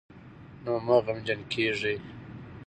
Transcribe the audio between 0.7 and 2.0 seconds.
مه غمجن کېږئ